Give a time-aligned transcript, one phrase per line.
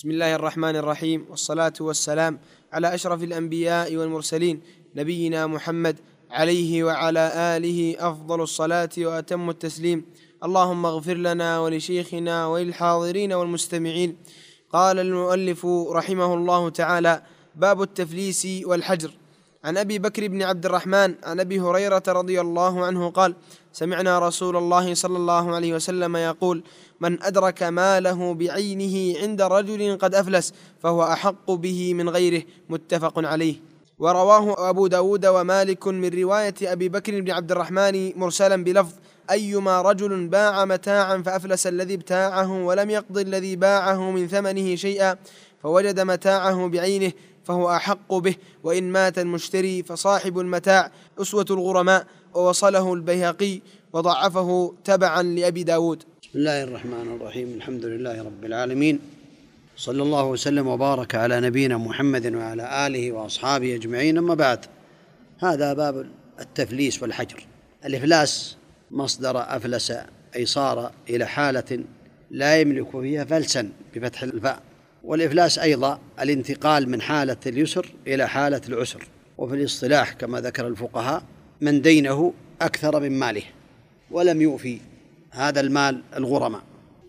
[0.00, 2.40] بسم الله الرحمن الرحيم والصلاة والسلام
[2.72, 4.60] على أشرف الأنبياء والمرسلين
[4.96, 5.96] نبينا محمد
[6.30, 10.04] عليه وعلى آله أفضل الصلاة وأتم التسليم.
[10.44, 14.16] اللهم اغفر لنا ولشيخنا وللحاضرين والمستمعين.
[14.72, 17.22] قال المؤلف رحمه الله تعالى
[17.56, 19.10] باب التفليس والحجر.
[19.64, 23.34] عن أبي بكر بن عبد الرحمن عن أبي هريرة رضي الله عنه قال
[23.72, 26.62] سمعنا رسول الله صلى الله عليه وسلم يقول
[27.00, 32.42] من أدرك ماله بعينه عند رجل قد أفلس فهو أحق به من غيره.
[32.68, 33.54] متفق عليه.
[33.98, 38.92] ورواه أبو داود ومالك من رواية أبي بكر بن عبد الرحمن مرسلا بلفظ
[39.30, 45.16] أيما رجل باع متاعا فأفلس الذي ابتاعه ولم يقض الذي باعه من ثمنه شيئا
[45.62, 47.12] فوجد متاعه بعينه
[47.50, 53.60] فهو أحق به وإن مات المشتري فصاحب المتاع أسوة الغرماء ووصله البيهقي
[53.92, 56.02] وضعفه تبعا لأبي داود.
[56.22, 59.00] بسم الله الرحمن الرحيم الحمد لله رب العالمين
[59.76, 64.66] صلى الله وسلم وبارك على نبينا محمد وعلى آله وأصحابه أجمعين أما بعد.
[65.38, 66.06] هذا باب
[66.40, 67.46] التفليس والحجر.
[67.84, 68.56] الإفلاس
[68.90, 69.92] مصدر أفلس
[70.36, 71.84] أي صار إلى حالة
[72.30, 74.62] لا يملك فيها فلسا بفتح الفاء.
[75.04, 79.06] والإفلاس أيضا الانتقال من حالة اليسر إلى حالة العسر
[79.38, 81.22] وفي الاصطلاح كما ذكر الفقهاء
[81.60, 83.42] من دينه أكثر من ماله
[84.10, 84.78] ولم يوفي
[85.30, 86.62] هذا المال الغرماء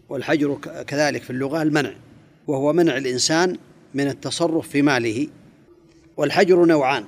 [0.10, 1.94] والحجر كذلك في اللغة المنع
[2.48, 3.58] وهو منع الإنسان
[3.94, 5.28] من التصرف في ماله
[6.18, 7.04] والحجر نوعان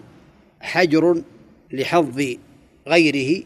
[0.62, 1.22] حجر
[1.72, 2.36] لحظ
[2.88, 3.44] غيره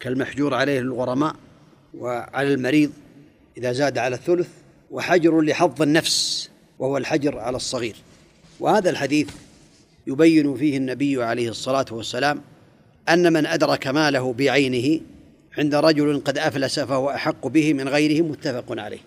[0.00, 1.36] كالمحجور عليه الغرماء
[1.94, 2.92] وعلى المريض
[3.56, 4.48] إذا زاد على الثلث
[4.94, 7.96] وحجر لحظ النفس وهو الحجر على الصغير.
[8.60, 9.28] وهذا الحديث
[10.06, 12.40] يبين فيه النبي عليه الصلاة والسلام
[13.08, 15.00] أن من أدرك ماله بعينه
[15.58, 18.98] عند رجل قد أفلس فهو أحق به من غيره متفق عليه.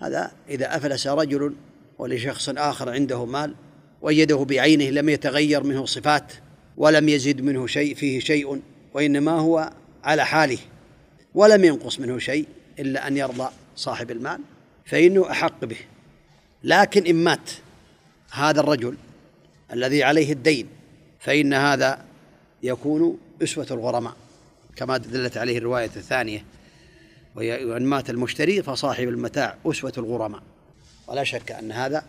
[0.00, 1.54] هذا إذا أفلس رجل
[1.98, 3.54] ولشخص آخر عنده مال
[4.02, 6.32] وجده بعينه لم يتغير منه صفات
[6.76, 8.60] ولم يزد منه شيء فيه شيء
[8.94, 9.72] وإنما هو
[10.04, 10.58] على حاله
[11.34, 12.46] ولم ينقص منه شيء
[12.78, 14.40] إلا أن يرضى صاحب المال.
[14.90, 15.76] فإنه أحق به.
[16.64, 17.50] لكن إن مات
[18.30, 18.96] هذا الرجل
[19.72, 20.68] الذي عليه الدين
[21.20, 22.04] فإن هذا
[22.62, 24.16] يكون أسوة الغرماء
[24.76, 26.44] كما دلت عليه الرواية الثانية
[27.34, 30.42] وإن مات المشتري فصاحب المتاع أسوة الغرماء.
[31.08, 32.04] ولا شك أن هذا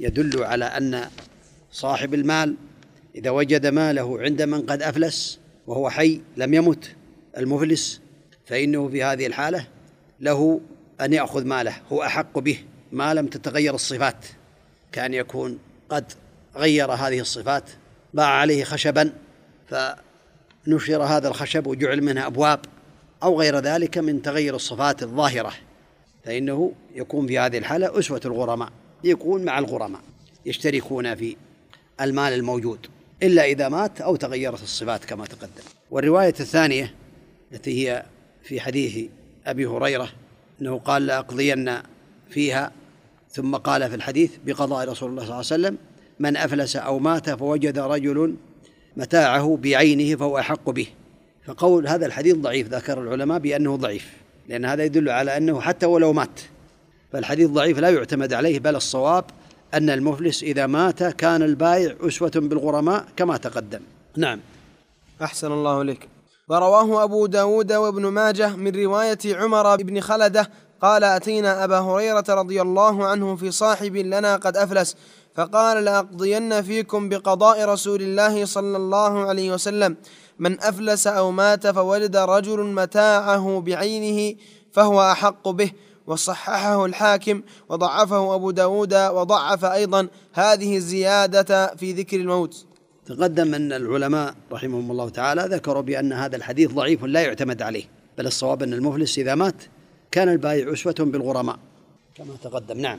[0.00, 1.08] يدل على أن
[1.72, 2.54] صاحب المال
[3.14, 6.94] إذا وجد ماله عند من قد أفلس وهو حي لم يمت
[7.36, 8.00] المفلس
[8.46, 9.66] فإنه في هذه الحالة
[10.20, 10.60] له
[11.00, 11.76] أن يأخذ ماله.
[11.92, 12.58] هو أحق به
[12.92, 14.26] ما لم تتغير الصفات.
[14.92, 16.12] كان يكون قد
[16.56, 17.70] غير هذه الصفات
[18.14, 19.12] باع عليه خشبا
[19.68, 22.60] فنشر هذا الخشب وجعل منه أبواب
[23.22, 25.52] أو غير ذلك من تغير الصفات الظاهرة.
[26.24, 28.68] فإنه يكون في هذه الحالة أسوة الغرماء
[29.04, 30.00] يكون مع الغرماء
[30.46, 31.36] يشتركون في
[32.00, 32.86] المال الموجود
[33.22, 35.62] إلا إذا مات أو تغيرت الصفات كما تقدم.
[35.90, 36.94] والرواية الثانية
[37.52, 38.04] التي هي
[38.42, 39.10] في حديث
[39.46, 40.08] أبي هريرة
[40.60, 41.78] أنه قال لأقضين
[42.30, 42.72] فيها
[43.30, 45.78] ثم قال في الحديث بقضاء رسول الله صلى الله عليه وسلم
[46.18, 48.36] من أفلس أو مات فوجد رجل
[48.96, 50.86] متاعه بعينه فهو أحق به.
[51.46, 54.12] فقول هذا الحديث ضعيف ذكر العلماء بأنه ضعيف
[54.48, 56.40] لأن هذا يدل على أنه حتى ولو مات
[57.12, 59.24] فالحديث ضعيف لا يعتمد عليه بل الصواب
[59.74, 63.80] أن المفلس إذا مات كان البائع أسوة بالغرماء كما تقدم.
[64.16, 64.40] نعم.
[65.22, 66.08] أحسن الله إليك.
[66.48, 70.50] ورواه أبو داود وابن ماجه من رواية عمر بن خلدة
[70.82, 74.96] قال أتينا أبا هريرة رضي الله عنه في صاحب لنا قد أفلس
[75.34, 79.96] فقال لأقضين فيكم بقضاء رسول الله صلى الله عليه وسلم.
[80.38, 84.36] من أفلس أو مات فوجد رجل متاعه بعينه
[84.72, 85.72] فهو أحق به
[86.06, 90.08] وصححه الحاكم وضعفه أبو داود وضعف أيضا.
[90.32, 92.66] هذه الزيادة في ذكر الموت.
[93.06, 97.84] تقدم أن العلماء رحمهم الله تعالى ذكروا بأن هذا الحديث ضعيف لا يعتمد عليه
[98.18, 99.54] بل الصواب أن المفلس إذا مات
[100.10, 101.58] كان البائع أسوة بالغرماء
[102.14, 102.78] كما تقدم.
[102.78, 102.98] نعم.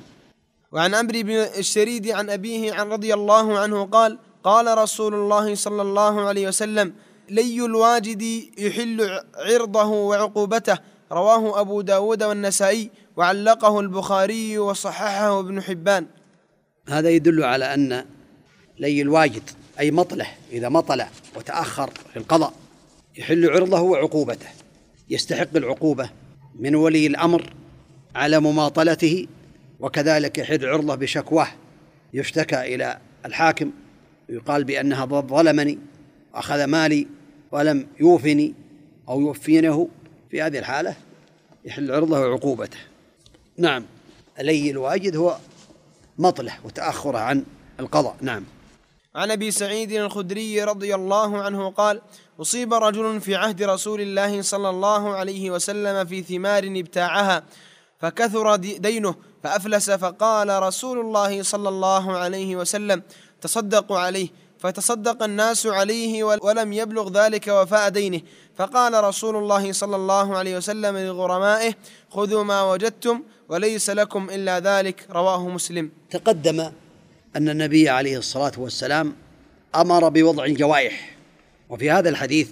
[0.72, 5.82] وعن عمرو بن الشريد عن أبيه عن رضي الله عنه قال قال رسول الله صلى
[5.82, 6.94] الله عليه وسلم
[7.30, 8.22] لي الواجد
[8.58, 10.78] يحل عرضه وعقوبته.
[11.12, 16.06] رواه أبو داود والنسائي وعلقه البخاري وصححه ابن حبان.
[16.90, 18.06] هذا يدل على أن
[18.80, 19.50] لي الواجد
[19.80, 21.04] أي مطله إذا مطل
[21.36, 22.54] وتأخر في القضاء
[23.18, 24.48] يحل عرضه وعقوبته.
[25.10, 26.10] يستحق العقوبة
[26.60, 27.54] من ولي الأمر
[28.16, 29.28] على مماطلته
[29.80, 31.48] وكذلك يحل عرضه بشكواه.
[32.14, 33.72] يشتكى إلى الحاكم
[34.30, 35.80] يقال بأنها ظلمني
[36.34, 37.08] أخذ مالي
[37.52, 38.54] ولم يوفني
[39.10, 39.88] أو يوفينه.
[40.32, 40.96] في هذه الحالة
[41.66, 42.78] يحل عرضه وعقوبته.
[43.58, 43.86] نعم
[44.40, 45.38] الي الواجد هو
[46.18, 47.44] مطله وتأخره عن
[47.80, 48.16] القضاء.
[48.22, 48.44] نعم.
[49.16, 52.02] عن أبي سعيد الخدري رضي الله عنه قال
[52.42, 57.44] أصيب رجل في عهد رسول الله صلى الله عليه وسلم في ثمار ابتاعها
[58.00, 63.04] فكثر دينه فأفلس فقال رسول الله صلى الله عليه وسلم
[63.42, 64.30] تصدقوا عليه.
[64.60, 68.22] فتصدق الناس عليه ولم يبلغ ذلك وفاء دينه.
[68.58, 71.74] فقال رسول الله صلى الله عليه وسلم لغرمائه
[72.10, 75.08] خذوا ما وجدتم وليس لكم إلا ذلك.
[75.12, 75.92] رواه مسلم.
[76.12, 76.72] تقدم
[77.36, 79.14] أن النبي عليه الصلاة والسلام
[79.76, 81.16] أمر بوضع الجوائح.
[81.70, 82.50] وفي هذا الحديث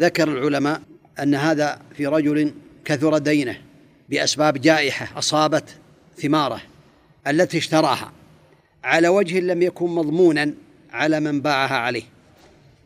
[0.00, 0.82] ذكر العلماء
[1.22, 2.54] أن هذا في رجل
[2.84, 3.56] كثر دينه
[4.08, 5.64] بأسباب جائحة أصابت
[6.16, 6.60] ثماره
[7.26, 8.12] التي اشتراها.
[8.84, 10.54] على وجه لم يكن مضمونا
[10.92, 12.02] على من باعها عليه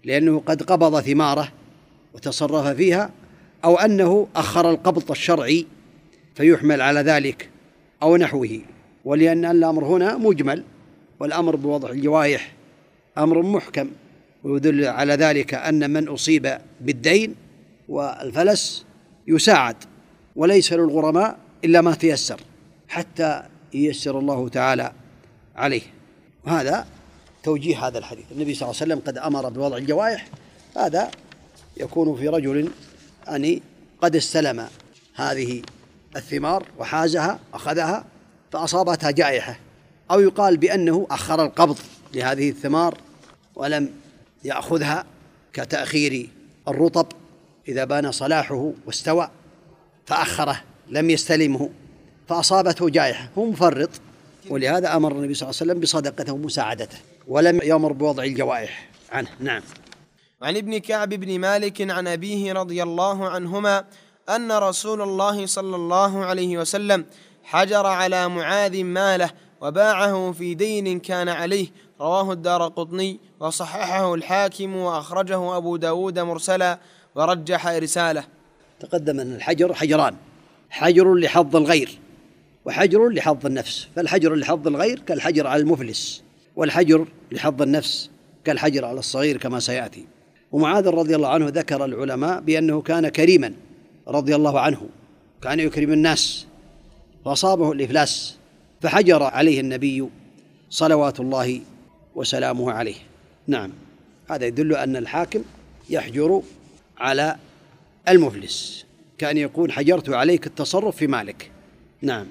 [0.05, 1.53] لأنه قد قبض ثماره
[2.15, 3.11] وتصرف فيها
[3.65, 5.67] أو أنه أخر القبض الشرعي
[6.35, 7.49] فيحمل على ذلك
[8.03, 8.61] أو نحوه.
[9.05, 10.65] ولأن الأمر هنا مجمل.
[11.21, 12.53] والأمر بوضع الجوائح
[13.19, 13.91] أمر محكم
[14.45, 17.35] ويدل على ذلك أن من أصيب بالدين
[17.89, 18.85] والفلس
[19.27, 19.77] يساعد
[20.37, 22.41] وليس للغرماء إلا ما تيسر
[22.89, 23.43] حتى
[23.75, 24.93] ييسر الله تعالى
[25.57, 25.83] عليه.
[26.47, 26.87] وهذا
[27.43, 28.25] توجيه هذا الحديث.
[28.33, 30.27] النبي صلى الله عليه وسلم قد أمر بوضع الجوائح
[30.77, 31.11] هذا
[31.77, 32.71] يكون في رجل
[33.29, 33.63] أني
[34.01, 34.67] قد استلم
[35.15, 35.63] هذه
[36.17, 38.05] الثمار وحازها أخذها
[38.53, 39.59] فأصابتها جائحة.
[40.11, 41.79] أو يقال بأنه أخر القبض
[42.15, 42.99] لهذه الثمار
[43.55, 43.91] ولم
[44.45, 45.05] يأخذها
[45.53, 46.29] كتأخير
[46.69, 47.07] الرطب
[47.69, 49.31] إذا بان صلاحه واستوى
[50.07, 51.71] فأخره لم يستلمه
[52.29, 53.29] فأصابته جائحة.
[53.39, 53.91] هو مفرط
[54.51, 56.99] ولهذا أمر النبي صلى الله عليه وسلم بصدقته ومساعدته
[57.29, 59.29] ولم يأمر بوضع الجوائح عنه.
[59.41, 59.63] نعم.
[60.43, 63.85] عن ابن كعب بن مالك عن أبيه رضي الله عنهما
[64.29, 67.05] أن رسول الله صلى الله عليه وسلم
[67.45, 69.31] حجر على معاذ ماله
[69.61, 71.69] وباعه في دين كان عليه.
[72.01, 76.79] رواه الدار قطني وصححه الحاكم وأخرجه أبو داود مرسلا
[77.15, 78.25] ورجح إرساله
[78.81, 80.17] تقدم أن الحجر حجران.
[80.71, 81.99] حجر لحظ الغير
[82.65, 83.89] وحجر لحظ النفس.
[83.97, 86.23] فالحجر لحظ الغير كالحجر على المفلس
[86.57, 88.11] والحجر لحظ النفس
[88.45, 90.07] كالحجر على الصغير كما سيأتي.
[90.53, 93.53] ومعاذ رضي الله عنه ذكر العلماء بأنه كان كريما
[94.09, 94.89] رضي الله عنه
[95.43, 96.47] كان يكرم الناس
[97.25, 98.37] فأصابه الإفلاس.
[98.81, 100.09] فحجر عليه النبي
[100.71, 101.61] صلوات الله
[102.15, 102.97] وسلامه عليه.
[103.47, 103.73] نعم
[104.31, 105.43] هذا يدل أن الحاكم
[105.91, 106.43] يحجر
[106.99, 107.37] على
[108.09, 108.87] المفلس
[109.19, 111.51] كأن يقول حجرت عليك التصرف في مالك.
[112.03, 112.27] نعم.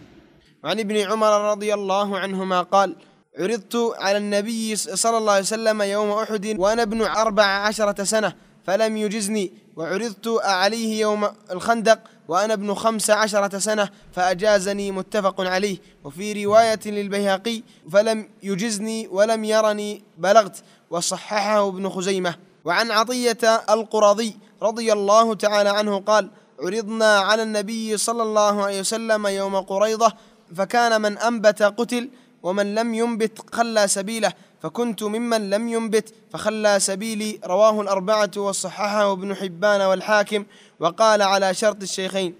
[0.63, 2.95] عن ابن عمر رضي الله عنهما قال
[3.39, 8.33] عرضت على النبي صلى الله عليه وسلم يوم أحد وأنا ابن أربع عشرة سنة
[8.63, 9.51] فلم يجزني.
[9.77, 15.77] وعرضت عليه يوم الخندق وأنا ابن خمس عشرة سنة فأجازني متفق عليه.
[16.03, 22.35] وفي رواية للبيهقي فلم يجزني ولم يرني بلغت وصححه ابن خزيمة.
[22.65, 23.37] وعن عطية
[23.69, 26.29] القرظي رضي الله تعالى عنه قال
[26.59, 30.13] عرضنا على النبي صلى الله عليه وسلم يوم قريضة
[30.55, 32.09] فكان من أنبت قتل
[32.45, 37.39] ومن لم ينبت خلى سبيله فكنت ممن لم ينبت فخلى سبيلي.
[37.45, 40.45] رواه الأربعة وصححه ابن حبان والحاكم
[40.79, 42.33] وقال على شرط الشيخين.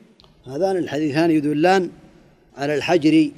[0.47, 1.89] هذان الحديثان يدلان
[2.57, 3.31] على الحجر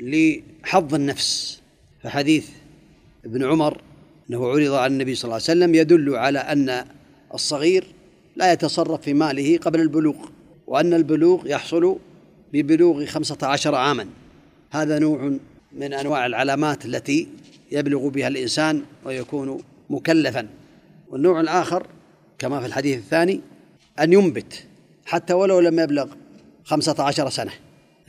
[0.00, 1.60] لحظ النفس.
[2.02, 2.48] فحديث
[3.24, 3.80] ابن عمر
[4.30, 6.84] أنه عرض على النبي صلى الله عليه وسلم يدل على أن
[7.34, 7.84] الصغير
[8.36, 10.16] لا يتصرف في ماله قبل البلوغ
[10.66, 11.98] وأن البلوغ يحصل
[12.52, 14.06] ببلوغ خمسة عشر عاما.
[14.70, 15.38] هذا نوع
[15.78, 17.28] من أنواع العلامات التي
[17.72, 20.48] يبلغ بها الإنسان ويكون مكلفا.
[21.10, 21.86] والنوع الآخر
[22.38, 23.40] كما في الحديث الثاني
[24.00, 24.64] أن ينبت
[25.06, 26.08] حتى ولو لم يبلغ
[26.64, 27.52] خمسة عشر سنة.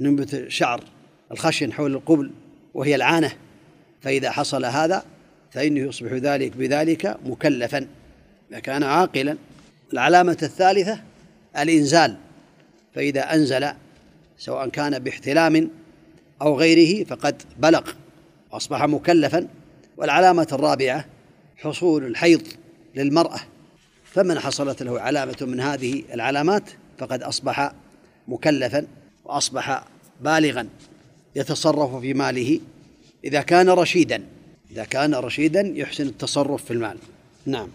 [0.01, 0.83] أن ينبت شعر
[1.31, 2.31] الخشن حول القبل
[2.73, 3.31] وهي العانة.
[4.01, 5.03] فإذا حصل هذا
[5.51, 7.87] فإنه يصبح ذلك بذلك مكلفا.
[8.51, 9.37] إذا كان عاقلا
[9.93, 11.01] العلامة الثالثة
[11.57, 12.17] الإنزال.
[12.95, 13.67] فإذا أنزل
[14.37, 15.69] سواء كان باحتلام
[16.41, 17.91] أو غيره فقد بلغ
[18.51, 19.47] وأصبح مكلفا
[19.97, 21.05] والعلامة الرابعة
[21.57, 22.41] حصول الحيض
[22.95, 23.39] للمرأة.
[24.03, 26.63] فمن حصلت له علامة من هذه العلامات
[26.97, 27.71] فقد أصبح
[28.27, 28.87] مكلفا
[29.25, 29.83] وأصبح
[30.21, 30.67] بالغا
[31.35, 32.59] يتصرف في ماله
[33.23, 34.23] إذا كان رشيدا.
[34.71, 36.97] إذا كان رشيدا يحسن التصرف في المال.
[37.45, 37.67] نعم.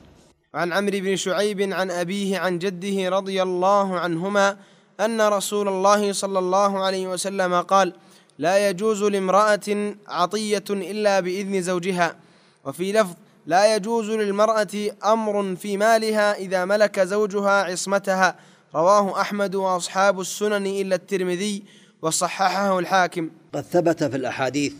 [0.54, 4.56] عن عمرو بن شعيب عن أبيه عن جده رضي الله عنهما
[5.00, 7.92] أن رسول الله صلى الله عليه وسلم قال
[8.38, 12.16] لا يجوز لامرأة عطية إلا بإذن زوجها.
[12.64, 13.14] وفي لفظ
[13.46, 18.36] لا يجوز للمرأة أمر في مالها إذا ملك زوجها عصمتها.
[18.74, 21.62] رواه أحمد وأصحاب السنن إلا الترمذي
[22.02, 23.30] وصححه الحاكم.
[23.54, 24.72] قد ثبت في الأحاديث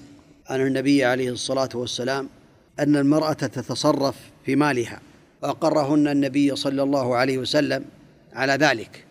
[0.47, 2.29] عن النبي عليه الصلاة والسلام
[2.79, 5.01] أن المرأة تتصرف في مالها
[5.43, 7.85] وأقرهن النبي صلى الله عليه وسلم
[8.33, 9.05] على ذلك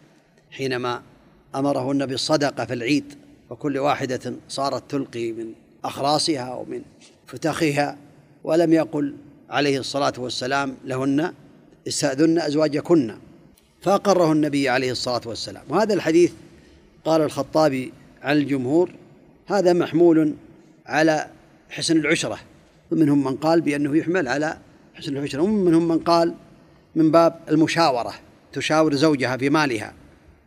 [0.52, 1.02] حينما
[1.56, 3.23] أمرهن بالصدقة في العيد.
[3.50, 6.82] وكل واحدة صارت تلقي من أخراصها ومن
[7.28, 7.98] فتخها
[8.44, 9.16] ولم يقل
[9.50, 11.34] عليه الصلاة والسلام لهن
[11.88, 13.16] استأذن أزواجكن.
[13.82, 15.64] فأقره النبي عليه الصلاة والسلام.
[15.70, 16.32] وهذا الحديث
[17.06, 18.92] قال الخطابي عن الجمهور
[19.48, 20.34] هذا محمول
[20.86, 21.28] على
[21.70, 22.40] حسن العشرة.
[22.92, 24.58] ومنهم من قال بأنه يحمل على
[24.94, 25.42] حسن العشرة.
[25.42, 26.34] ومنهم من قال
[26.96, 28.14] من باب المشاورة
[28.54, 29.94] تشاور زوجها في مالها.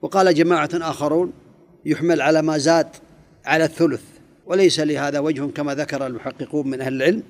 [0.02, 1.32] وقال جماعة آخرون
[1.86, 2.88] يحمل على ما زاد
[3.44, 4.02] على الثلث.
[4.46, 7.22] وليس لهذا وجه كما ذكر المحققون من أهل العلم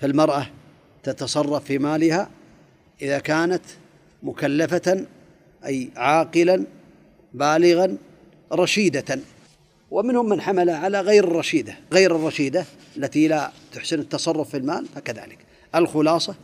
[0.00, 0.46] فالمرأة
[1.02, 2.30] تتصرف في مالها
[3.02, 3.62] إذا كانت
[4.22, 5.06] مكلفة
[5.66, 6.64] أي عاقلا
[7.34, 7.96] بالغا
[8.52, 9.18] رشيدة.
[9.90, 12.64] ومنهم من حمل على غير الرشيدة غير الرشيدة
[12.96, 15.38] التي لا تحسن التصرف في المال فكذلك.
[15.74, 16.34] الخلاصة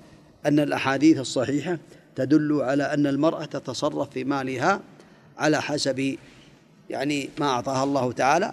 [0.47, 1.78] أن الأحاديث الصحيحة
[2.16, 4.81] تدل على أن المرأة تتصرف في مالها
[5.38, 6.16] على حسب
[6.92, 8.52] يعني ما أعطاها الله تعالى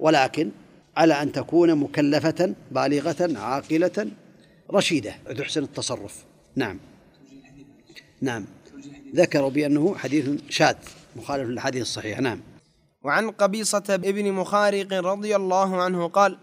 [0.00, 0.50] ولكن
[0.96, 4.06] على أن تكون مكلفة بالغة عاقلة
[4.72, 5.14] رشيدة.
[5.38, 6.24] تحسن التصرف.
[6.56, 6.78] نعم.
[8.20, 8.44] نعم.
[9.14, 10.76] ذكروا بأنه حديث شاذ
[11.16, 12.20] مخالف للحديث الصحيح.
[12.20, 12.40] نعم.
[13.02, 16.38] وعن قبيصة ابن مخارق رضي الله عنه قال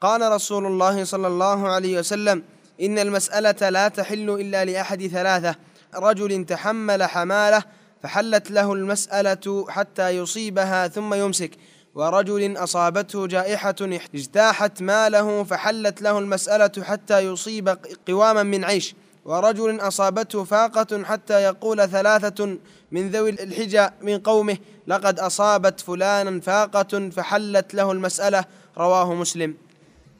[0.00, 2.42] قال رسول الله صلى الله عليه وسلم
[2.80, 5.54] إن المسألة لا تحل إلا لأحد ثلاثة
[5.94, 7.64] رجل تحمل حمالة
[8.02, 11.50] فحلت له المسألة حتى يصيبها ثم يمسك.
[11.94, 13.74] ورجل أصابته جائحة
[14.14, 17.78] اجتاحت ماله فحلت له المسألة حتى يصيب
[18.08, 18.94] قواما من عيش.
[19.24, 22.58] ورجل أصابته فاقة حتى يقول ثلاثة
[22.92, 24.56] من ذوي الحجى من قومه
[24.86, 28.44] لقد أصابت فلانا فاقة فحلت له المسألة.
[28.78, 29.54] رواه مسلم.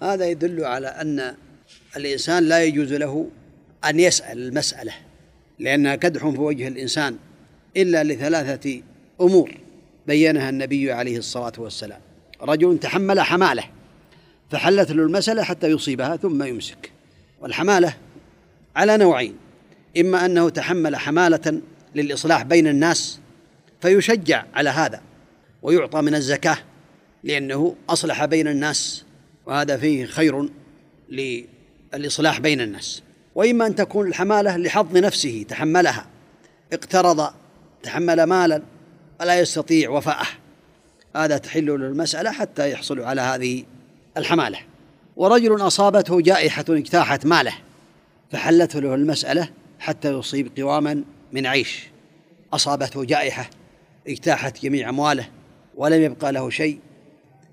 [0.02, 1.36] هذا يدل على أن
[1.96, 3.26] الإنسان لا يجوز له
[3.84, 4.92] أن يسأل المسألة
[5.58, 7.16] لأنها كدح في وجه الإنسان.
[7.76, 8.82] إلا لثلاثة
[9.20, 9.54] أمور
[10.06, 12.00] بينها النبي عليه الصلاة والسلام.
[12.42, 13.64] رجل تحمل حمالة
[14.50, 16.92] فحلت له المسألة حتى يصيبها ثم يمسك.
[17.40, 17.94] والحمالة
[18.76, 19.36] على نوعين
[20.00, 21.60] إما أنه تحمل حمالة
[21.94, 23.20] للإصلاح بين الناس
[23.80, 25.02] فيشجع على هذا
[25.62, 26.58] ويعطى من الزكاة
[27.24, 29.04] لأنه أصلح بين الناس
[29.46, 30.48] وهذا فيه خير
[31.08, 33.02] للإصلاح بين الناس.
[33.34, 36.06] وإما أن تكون الحمالة لحظ نفسه تحملها
[36.72, 37.32] اقترض
[37.82, 38.62] تحمل مالا
[39.20, 40.26] ولا يستطيع وفاءه.
[41.16, 43.64] هذا تحل له المسألة حتى يحصل على هذه
[44.16, 44.58] الحمالة.
[45.16, 47.54] ورجل أصابته جائحة اجتاحت ماله
[48.30, 49.48] فحلته له المسألة
[49.78, 51.86] حتى يصيب قواما من عيش.
[52.52, 53.50] أصابته جائحة
[54.08, 55.28] اجتاحت جميع أمواله
[55.76, 56.78] ولم يبقى له شيء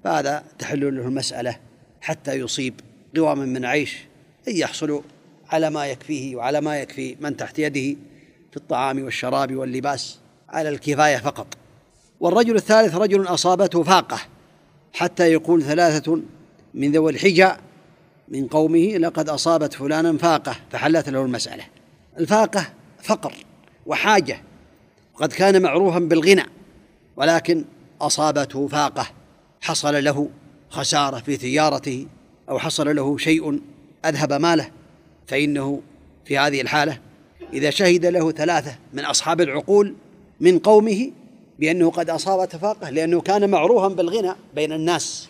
[0.03, 1.59] فهذا تحل له المسألة
[2.01, 2.73] حتى يصيب
[3.15, 3.97] قواما من عيش
[4.47, 5.03] أن يحصل
[5.49, 7.99] على ما يكفيه وعلى ما يكفي من تحت يده.
[8.51, 11.47] في الطعام والشراب واللباس على الكفاية فقط.
[12.19, 14.19] والرجل الثالث رجل أصابته فاقة
[14.93, 16.21] حتى يقول ثلاثة
[16.73, 17.49] من ذوي الحجى
[18.27, 21.63] من قومه لقد أصابت فلانا فاقة فحلت له المسألة.
[22.17, 22.65] الفاقة
[23.03, 23.33] فقر
[23.85, 24.41] وحاجة
[25.15, 26.45] وقد كان معروفا بالغنى
[27.17, 27.65] ولكن
[28.01, 29.07] أصابته فاقة
[29.61, 30.29] حصل له
[30.69, 32.07] خسارة في تجارته
[32.49, 33.61] أو حصل له شيء
[34.05, 34.71] أذهب ماله
[35.27, 35.81] فإنه
[36.25, 36.99] في هذه الحالة
[37.53, 39.95] إذا شهد له ثلاثة من أصحاب العقول
[40.39, 41.11] من قومه
[41.59, 45.29] بأنه قد أصاب فاقة لأنه كان معروفا بالغنى بين الناس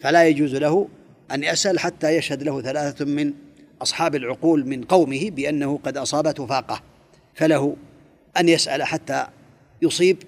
[0.00, 0.88] فلا يجوز له
[1.30, 3.32] أن يسأل حتى يشهد له ثلاثة من
[3.82, 6.82] أصحاب العقول من قومه بأنه قد أصابته فاقة
[7.34, 7.76] فله
[8.36, 9.26] أن يسأل حتى
[9.82, 10.22] يصيب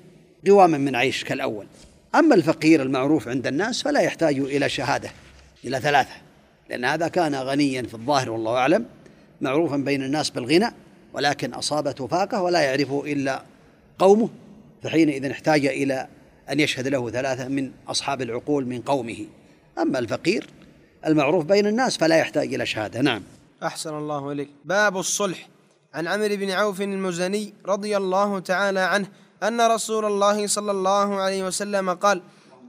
[0.46, 1.66] قواما من عيش كالأول.
[2.14, 5.10] أما الفقير المعروف عند الناس فلا يحتاج إلى شهادة
[5.64, 6.14] إلى ثلاثة
[6.70, 8.84] لأن هذا كان غنيا في الظاهر والله أعلم
[9.40, 10.74] معروفا بين الناس بالغنى
[11.16, 13.42] ولكن أصابته فاقة ولا يعرفه إلا
[13.98, 14.28] قومه
[14.82, 16.08] فحينئذ احتاج إلى
[16.50, 19.26] أن يشهد له ثلاثة من أصحاب العقول من قومه.
[19.78, 20.46] أما الفقير
[21.06, 23.00] المعروف بين الناس فلا يحتاج إلى شهادة.
[23.00, 23.22] نعم.
[23.62, 24.48] أحسن الله إليك.
[24.64, 25.48] باب الصلح.
[25.94, 29.06] عن عمرو بن عوف المزني رضي الله تعالى عنه
[29.42, 32.22] أن رسول الله صلى الله عليه وسلم قال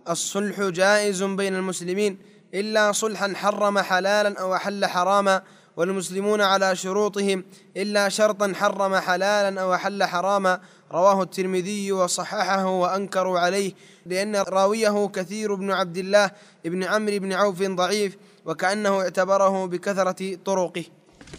[0.09, 2.17] الصلح جائز بين المسلمين
[2.53, 5.41] إلا صلحا حرم حلالا أو أحل حراما
[5.77, 7.43] والمسلمون على شروطهم
[7.77, 10.59] إلا شرطا حرم حلالا أو أحل حراما.
[10.91, 13.73] رواه الترمذي وصححه وأنكروا عليه
[14.05, 16.31] لأن راويه كثير بن عبد الله
[16.65, 20.83] بن عمرو بن عوف ضعيف وكأنه اعتبره بكثرة طرقه.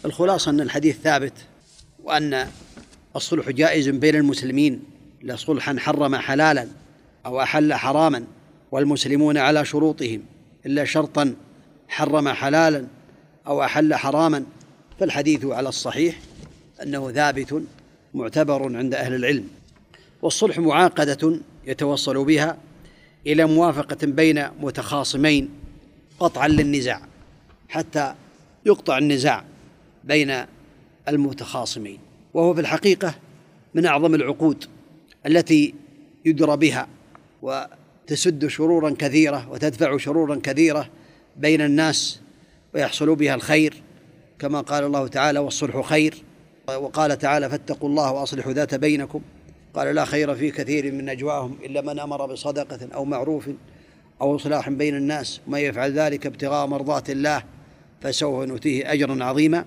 [0.05, 1.33] الخلاصة أن الحديث ثابت
[2.03, 2.47] وأن
[3.15, 4.83] الصلح جائز بين المسلمين
[5.21, 6.67] لا صلحا حرم حلالا
[7.25, 8.23] أو أحل حراما
[8.71, 10.21] والمسلمون على شروطهم
[10.65, 11.35] إلا شرطا
[11.87, 12.87] حرم حلالا
[13.49, 14.45] أو أحل حراما
[14.99, 16.19] فالحديث على الصحيح
[16.83, 17.63] أنه ثابت
[18.13, 19.47] معتبر عند أهل العلم
[20.21, 22.57] والصلح معاقدة يتوصل بها
[23.27, 25.49] إلى موافقة بين متخاصمين
[26.19, 27.01] قطعا للنزاع
[27.69, 28.15] حتى
[28.65, 29.43] يقطع النزاع
[30.03, 30.45] بين
[31.07, 31.99] المتخاصمين
[32.33, 33.15] وهو في الحقيقة
[33.73, 34.65] من أعظم العقود
[35.25, 35.73] التي
[36.25, 36.87] يدرى بها
[37.41, 40.89] وتسد شرورا كثيرة وتدفع شرورا كثيرة
[41.37, 42.19] بين الناس
[42.75, 43.83] ويحصل بها الخير
[44.39, 46.23] كما قال الله تعالى والصلح خير
[46.67, 49.21] وقال تعالى فاتقوا الله وأصلحوا ذات بينكم
[49.73, 53.49] قال لا خير في كثير من نجواهم إلا من أمر بصدقة أو معروف
[54.21, 55.41] أو إصلاح بين الناس.
[55.47, 57.43] ومن يفعل ذلك ابتغاء مرضات الله
[58.01, 59.65] فسوف نؤتيه أجرا عظيما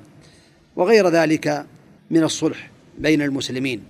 [0.76, 1.66] وغير ذلك
[2.10, 3.84] من الصلح بين المسلمين.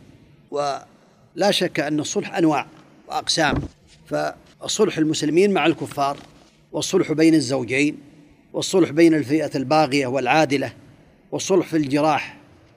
[0.51, 2.67] ولا شك أن الصلح أنواع
[3.09, 3.63] وأقسام.
[4.07, 6.17] فالصلح المسلمين مع الكفار
[6.73, 8.12] والصلح بين الزوجين
[8.53, 10.73] والصلح بين الفئة الباغية والعادلة
[11.33, 12.37] والصلح في الجراح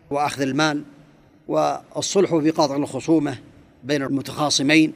[0.09, 0.83] وأخذ المال
[1.47, 3.37] والصلح في قطع الخصومة
[3.83, 4.93] بين المتخاصمين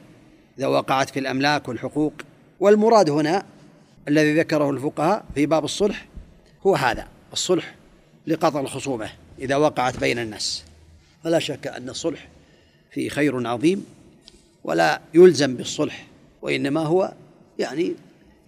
[0.58, 2.12] إذا وقعت في الأملاك والحقوق.
[2.60, 3.44] والمراد هنا
[4.08, 6.06] الذي ذكره الفقهاء في باب الصلح
[6.66, 7.74] هو هذا الصلح
[8.26, 10.64] لقطع الخصومة إذا وقعت بين الناس.
[11.24, 12.28] فلا شك أن الصلح
[12.90, 13.86] فيه خير عظيم
[14.64, 16.06] ولا يلزم بالصلح
[16.42, 17.12] وإنما هو
[17.58, 17.94] يعني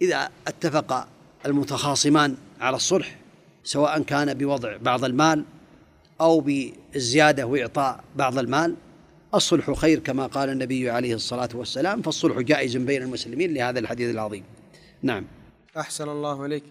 [0.01, 1.07] إذا اتفق
[1.45, 3.15] المتخاصمان على الصلح
[3.63, 5.45] سواء كان بوضع بعض المال
[6.21, 8.75] أو بالزيادة وإعطاء بعض المال.
[9.35, 14.43] الصلح خير كما قال النبي عليه الصلاة والسلام فالصلح جائز بين المسلمين لهذا الحديث العظيم.
[15.01, 15.25] نعم.
[15.77, 16.63] أحسن الله إليك.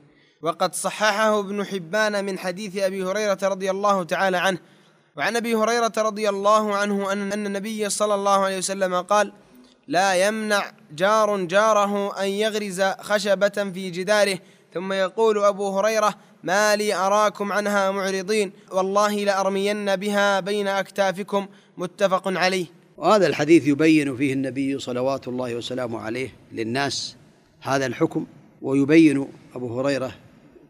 [0.43, 4.59] وقد صححه ابن حبان من حديث أبي هريرة رضي الله تعالى عنه.
[5.17, 9.33] وعن أبي هريرة رضي الله عنه أن النبي صلى الله عليه وسلم قال
[9.88, 14.38] لا يمنع جار جاره أن يغرز خشبة في جداره
[14.75, 21.47] ثم يقول أبو هريرة ما لي أراكم عنها معرضين والله لأرمين بها بين أكتافكم.
[21.78, 22.67] متفق عليه.
[22.97, 27.17] وهذا الحديث يبين فيه النبي صلوات الله وسلامه عليه للناس
[27.61, 28.26] هذا الحكم
[28.63, 30.15] ويبين أبو هريرة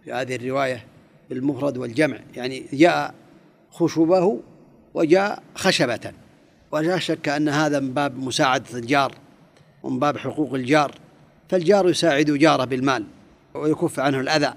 [0.05, 0.87] في هذه الرواية
[1.31, 2.19] بالمفرد والجمع.
[2.35, 3.15] يعني جاء
[3.71, 4.41] خشبه
[4.95, 6.13] وجاء خشبة.
[6.73, 9.15] ولا شك أن هذا من باب مساعدة الجار
[9.83, 10.95] ومن باب حقوق الجار.
[11.49, 13.05] فالجار يساعد جاره بالمال.
[13.55, 14.55] ويكف عنه الأذى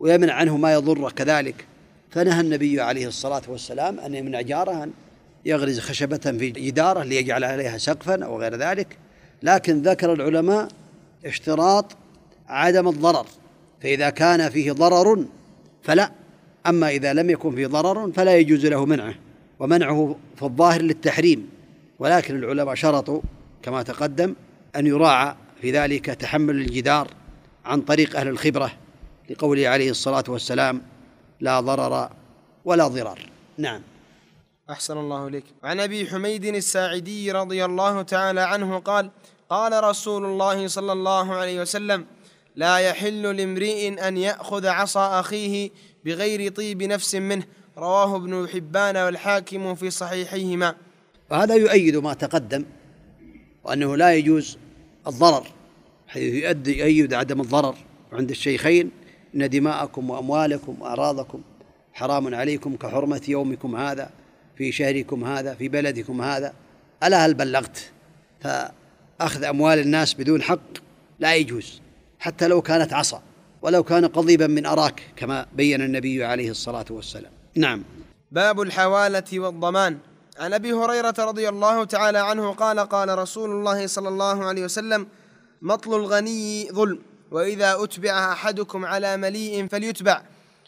[0.00, 1.66] ويمنع عنه ما يضره كذلك.
[2.10, 4.90] فنهى النبي عليه الصلاة والسلام أن يمنع جاره أن
[5.44, 8.96] يغرز خشبة في جداره ليجعل عليها سقفا أو غير ذلك.
[9.42, 10.68] لكن ذكر العلماء
[11.24, 11.96] اشتراط
[12.48, 13.26] عدم الضرر
[13.82, 15.24] فإذا كان فيه ضرر
[15.82, 16.10] فلا.
[16.66, 19.14] أما إذا لم يكن فيه ضرر فلا يجوز له منعه
[19.58, 21.48] ومنعه في الظاهر للتحريم.
[21.98, 23.20] ولكن العلماء شرطوا
[23.62, 24.34] كما تقدم
[24.76, 27.08] أن يراعى في ذلك تحمل الجدار
[27.64, 28.72] عن طريق أهل الخبرة
[29.30, 30.82] لقوله عليه الصلاة والسلام
[31.40, 32.10] لا ضرر
[32.64, 33.18] ولا ضرار.
[33.58, 33.82] نعم.
[34.70, 35.44] أحسن الله إليك.
[35.62, 39.10] عن أبي حميد الساعدي رضي الله تعالى عنه قال
[39.50, 42.06] قال رسول الله صلى الله عليه وسلم
[42.56, 45.70] لا يحل لامرئ أن يأخذ عصا أخيه
[46.04, 47.44] بغير طيب نفس منه.
[47.78, 50.74] رواه ابن حبان والحاكم في صحيحيهما.
[51.30, 52.64] وهذا يؤيد ما تقدم
[53.64, 54.58] وأنه لا يجوز
[55.06, 55.46] الضرر
[56.14, 57.74] حيث يؤدي يؤيد عدم الضرر
[58.12, 58.90] عند الشيخين
[59.34, 61.40] إن دماءكم وأموالكم وأعراضكم
[61.92, 64.10] حرام عليكم كحرمة يومكم هذا
[64.58, 66.52] في شهركم هذا في بلدكم هذا.
[67.02, 67.90] ألا هل بلغت؟
[68.40, 70.58] فأخذ أموال الناس بدون حق
[71.18, 71.80] لا يجوز
[72.18, 73.22] حتى لو كانت عصا
[73.62, 77.32] ولو كان قضيبا من أراك كما بين النبي عليه الصلاة والسلام.
[77.54, 77.82] نعم.
[78.32, 79.98] باب الحوالة والضمان.
[80.38, 85.06] عن أبي هريرة رضي الله تعالى عنه قال قال رسول الله صلى الله عليه وسلم
[85.62, 86.98] مطل الغني ظلم
[87.30, 90.22] وإذا أتبع أحدكم على مليء فليتبع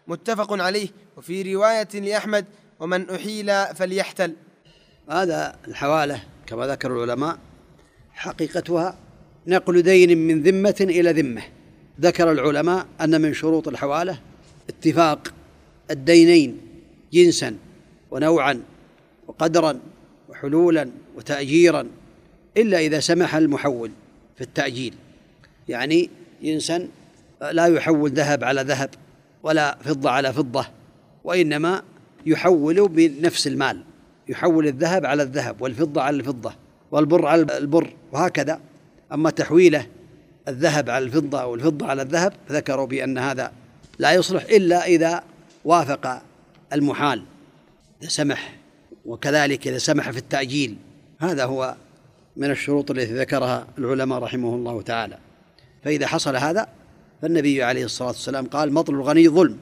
[0.08, 0.88] متفق عليه.
[1.16, 2.44] وفي رواية لأحمد
[2.80, 4.32] ومن أحيل فليحتل.
[5.10, 7.38] هذا الحوالة كما ذكر العلماء
[8.12, 8.98] حقيقتها
[9.46, 11.42] نقل دين من ذمة إلى ذمة.
[12.00, 14.18] ذكر العلماء أن من شروط الحوالة
[14.68, 15.34] اتفاق
[15.90, 16.60] الدينين
[17.12, 17.56] جنسا
[18.10, 18.62] ونوعا
[19.26, 19.80] وقدرا
[20.28, 21.86] وحلولا وتأجيرا
[22.56, 23.90] إلا إذا سمح المحول.
[24.36, 24.94] في التأجيل.
[25.68, 26.10] يعني
[26.44, 26.88] إنسان
[27.52, 28.90] لا يحول ذهب على ذهب
[29.42, 30.66] ولا فضة على فضة
[31.24, 31.82] وإنما
[32.26, 33.82] يحول بنفس المال
[34.28, 36.54] يحول الذهب على الذهب والفضة على الفضة
[36.90, 38.60] والبر على البر وهكذا.
[39.12, 39.86] أما تحويله
[40.48, 43.52] الذهب على الفضة أو الفضة على الذهب فذكروا بأن هذا
[43.98, 45.22] لا يصلح إلا إذا
[45.64, 46.22] وافق
[46.72, 47.22] المحال.
[48.02, 48.56] إذا سمح
[49.06, 50.76] وكذلك إذا سمح في التأجيل
[51.18, 51.74] هذا هو
[52.36, 55.18] من الشروط التي ذكرها العلماء رحمه الله تعالى.
[55.84, 56.68] فإذا حصل هذا
[57.22, 59.58] فالنبي عليه الصلاة والسلام قال مطل الغني ظلم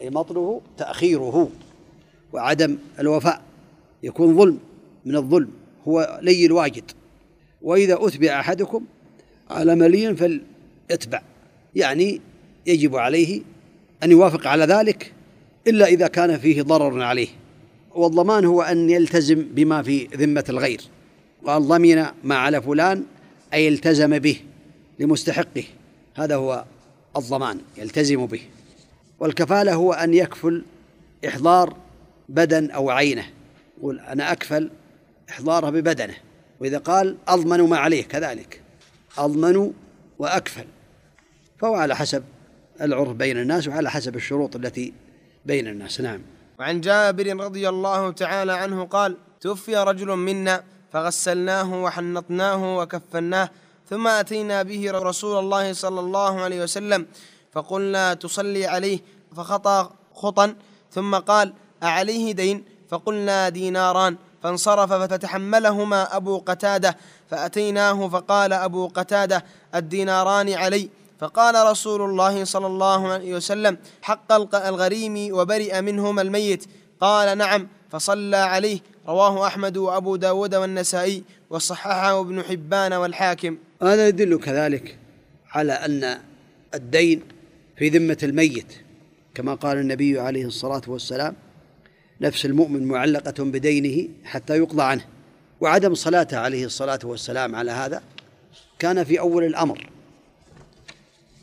[0.00, 1.50] أي مطله تأخيره
[2.32, 3.42] وعدم الوفاء
[4.02, 4.58] يكون ظلم
[5.04, 5.50] من الظلم
[5.88, 6.90] هو لي الواجد.
[7.62, 8.84] وإذا أتبع أحدكم
[9.50, 11.22] على ملي فليتبع
[11.74, 12.20] يعني
[12.66, 13.42] يجب عليه
[14.02, 15.12] أن يوافق على ذلك
[15.66, 17.28] إلا إذا كان فيه ضرر عليه.
[17.94, 20.80] والضمان هو أن يلتزم بما في ذمة الغير.
[21.46, 23.04] قال ضمن ما على فلان
[23.54, 24.40] أي التزم به
[24.98, 25.64] لمستحقه.
[26.14, 26.64] هذا هو
[27.16, 28.40] الضمان يلتزم به.
[29.20, 30.64] والكفالة هو أن يكفل
[31.28, 31.76] إحضار
[32.28, 33.24] بدن أو عينه.
[33.78, 34.70] يقول أنا أكفل
[35.30, 36.14] إحضاره ببدنه.
[36.60, 38.60] وإذا قال أضمن ما عليه كذلك.
[39.18, 39.72] أضمن
[40.18, 40.64] وأكفل.
[41.58, 42.24] فهو على حسب
[42.80, 44.92] العرف بين الناس وعلى حسب الشروط التي
[45.46, 46.00] بين الناس.
[46.00, 46.20] نعم.
[46.58, 53.50] وعن جابر رضي الله تعالى عنه قال توفي رجل منا فغسلناه وحنطناه وكفناه
[53.90, 57.06] ثم أتينا به رسول الله صلى الله عليه وسلم
[57.52, 58.98] فقلنا تصلي عليه
[59.36, 60.54] فخطى خطأ
[60.90, 61.52] ثم قال
[61.82, 66.96] أعليه دين فقلنا ديناران فانصرف فتحملهما أبو قتادة
[67.30, 75.34] فأتيناه فقال أبو قتادة الديناران علي فقال رسول الله صلى الله عليه وسلم حق الغريم
[75.34, 76.64] وبرئ منهما الميت
[77.00, 83.58] قال نعم فصلى عليه رواه أحمد وأبو داود والنسائي وصححه ابن حبان والحاكم.
[83.82, 84.98] هذا يدل كذلك
[85.50, 86.18] على أن
[86.74, 87.22] الدين
[87.76, 88.72] في ذمة الميت.
[89.34, 91.36] كما قال النبي عليه الصلاة والسلام
[92.20, 95.04] نفس المؤمن معلقة بدينه حتى يقضى عنه.
[95.60, 98.02] وعدم صلاته عليه الصلاة والسلام على هذا
[98.78, 99.90] كان في أول الأمر.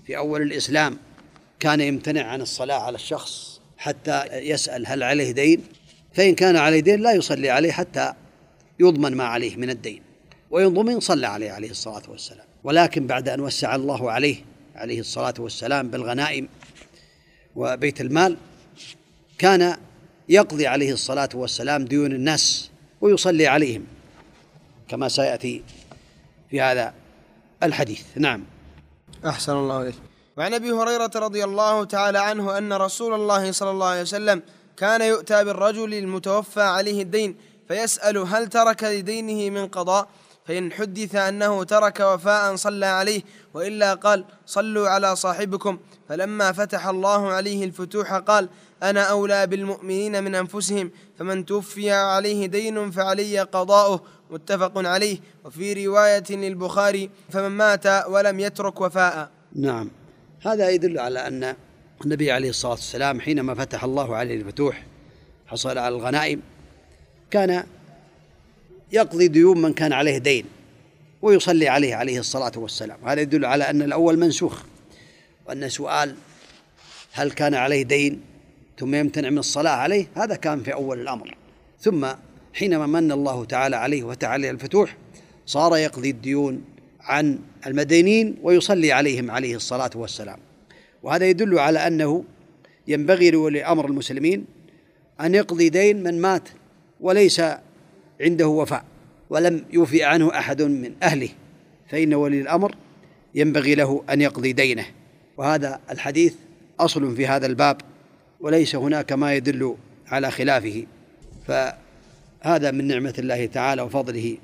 [0.08, 0.98] في أول الإسلام
[1.60, 5.63] كان يمتنع عن الصلاة على الشخص حتى يسأل هل عليه دين.
[6.13, 8.13] فإن كان عليه دين لا يصلي عليه حتى
[8.80, 10.02] يضمن ما عليه من الدين.
[10.52, 12.45] وإن ضمن صلى عليه عليه الصلاة والسلام.
[12.63, 14.36] ولكن بعد أن وسع الله عليه
[14.76, 16.48] عليه الصلاة والسلام بالغنائم
[17.56, 18.38] وبيت المال
[19.38, 19.78] كان
[20.30, 22.69] يقضي عليه الصلاة والسلام ديون الناس
[23.02, 23.86] ويصلي عليهم
[24.88, 25.63] كما سيأتي
[26.50, 26.93] في هذا
[27.63, 28.02] الحديث.
[28.15, 28.43] نعم.
[29.26, 29.95] أحسن الله إليك.
[30.38, 34.41] وعن أبي هريرة رضي الله تعالى عنه أن رسول الله صلى الله عليه وسلم
[34.79, 37.35] كان يؤتى بالرجل المتوفى عليه الدين
[37.67, 40.07] فيسأل هل ترك لدينه من قضاء؟
[40.45, 43.21] فإن حدث أنه ترك وفاء صلى عليه
[43.53, 45.79] وإلا قال صلوا على صاحبكم.
[46.09, 48.49] فلما فتح الله عليه الفتوح قال
[48.83, 54.03] أنا أولى بالمؤمنين من أنفسهم فمن توفي عليه دين فعلي قضاؤه.
[54.29, 55.19] متفق عليه.
[55.45, 59.29] وفي رواية للبخاري فمن مات ولم يترك وفاء.
[59.55, 59.91] نعم.
[60.41, 61.55] هذا يدل على أن
[62.05, 64.83] النبي عليه الصلاة والسلام حينما فتح الله عليه الفتوح
[65.47, 66.41] حصل على الغنائم
[67.31, 67.63] كان
[68.91, 70.45] يقضي ديون من كان عليه دين
[71.21, 72.97] ويصلي عليه عليه الصلاة والسلام.
[73.05, 74.63] هذا يدل على أن الأول منسوخ
[75.47, 76.15] وأن سؤال
[77.12, 78.21] هل كان عليه دين
[78.79, 81.35] ثم يمتنع من الصلاة عليه هذا كان في أول الأمر.
[81.81, 82.07] ثم
[82.53, 84.97] حينما من الله تعالى عليه وتعالى الفتوح
[85.45, 86.63] صار يقضي الديون
[87.01, 90.48] عن المدينين ويصلي عليهم عليه الصلاة والسلام.
[91.03, 92.23] وهذا يدل على أنه
[92.88, 94.45] ينبغي لولي أمر المسلمين
[95.21, 96.49] أن يقضي دين من مات
[97.01, 97.41] وليس
[98.21, 98.85] عنده وفاء
[99.29, 101.29] ولم يوفي عنه أحد من أهله
[101.89, 102.75] فإن ولي الأمر
[103.35, 104.85] ينبغي له أن يقضي دينه.
[105.38, 106.33] وهذا الحديث
[106.79, 107.81] أصل في هذا الباب
[108.39, 109.75] وليس هناك ما يدل
[110.07, 110.85] على خلافه.
[111.47, 114.38] فهذا من نعمة الله تعالى وفضله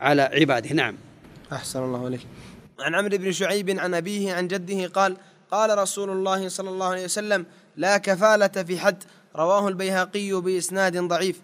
[0.00, 0.72] على عباده.
[0.72, 0.96] نعم.
[1.52, 2.20] أحسن الله عليك
[2.80, 5.16] عن عمرو بن شعيب عن أبيه عن جده قال
[5.50, 9.04] قال رسول الله صلى الله عليه وسلم لا كفالة في حد.
[9.36, 11.40] رواه البيهقي بإسناد ضعيف.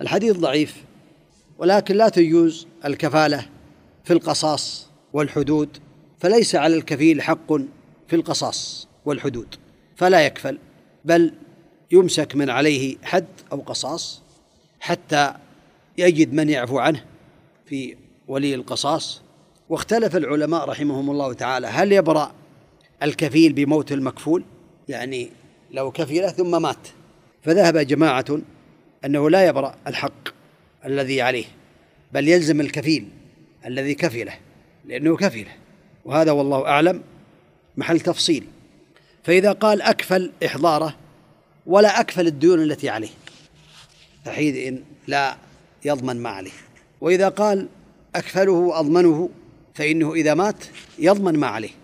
[0.00, 0.84] الحديث ضعيف
[1.58, 3.46] ولكن لا تجوز الكفالة
[4.04, 5.68] في القصاص والحدود
[6.20, 7.52] فليس على الكفيل حق
[8.08, 9.54] في القصاص والحدود
[9.96, 10.58] فلا يكفل
[11.04, 11.34] بل
[11.90, 14.22] يمسك من عليه حد أو قصاص
[14.80, 15.34] حتى
[15.98, 17.04] يجد من يعفو عنه
[17.66, 17.96] في
[18.28, 19.22] ولي القصاص.
[19.68, 22.32] واختلف العلماء رحمهم الله تعالى هل يبرأ
[23.02, 24.44] الكفيل بموت المكفول
[24.88, 25.30] يعني
[25.70, 26.88] لو كفل ثم مات.
[27.42, 28.38] فذهب جماعة
[29.04, 30.28] أنه لا يبرأ الحق
[30.84, 31.44] الذي عليه
[32.12, 33.08] بل يلزم الكفيل
[33.66, 34.34] الذي كفله
[34.84, 35.50] لأنه كفله
[36.04, 37.02] وهذا والله أعلم
[37.76, 38.44] محل تفصيل.
[39.24, 40.96] فإذا قال أكفل إحضاره
[41.66, 43.08] ولا أكفل الديون التي عليه
[44.24, 45.36] فحينئذ لا
[45.84, 46.50] يضمن ما عليه.
[47.00, 47.68] وإذا قال
[48.14, 49.30] أكفله وأضمنه
[49.74, 50.64] فإنه إذا مات
[50.98, 51.79] يضمن ما عليه.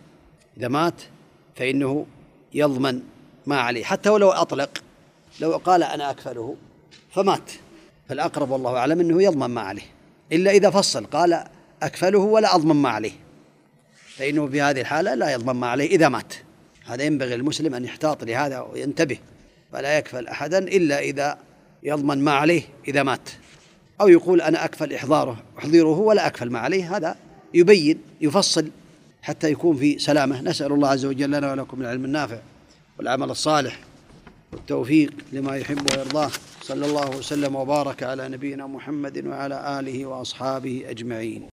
[0.57, 1.03] إذا مات
[1.57, 2.07] فإنه
[2.55, 3.03] يضمن
[3.47, 3.85] ما عليه.
[3.85, 4.83] حتى ولو أطلق
[5.41, 6.57] لو قال أنا أكفله
[7.11, 7.51] فمات.
[8.09, 9.83] فالأقرب والله أعلم أنه يضمن ما عليه.
[10.33, 11.45] إلا إذا فصل قال
[11.83, 13.13] أكفله ولا أضمن ما عليه.
[14.17, 16.35] فإنه في هذه الحالة لا يضمن ما عليه إذا مات.
[16.87, 19.19] هذا ينبغي المسلم أن يحتاط لهذا وينتبه.
[19.73, 21.39] فلا يكفل أحدا إلا إذا
[21.83, 23.31] يضمن ما عليه إذا مات.
[24.01, 26.97] أو يقول أنا أكفل إحضاره أحضره ولا أكفل ما عليه.
[26.97, 27.17] هذا
[27.55, 28.71] يبين يفصل
[29.27, 30.41] حتى يكون في سلامة.
[30.41, 32.39] نسأل الله عز وجل لنا ولكم العلم النافع
[32.99, 33.81] والعمل الصالح
[34.53, 36.31] والتوفيق لما يحب ويرضاه.
[36.63, 41.56] صلى الله وسلم وبارك على نبينا محمد وعلى آله وأصحابه أجمعين.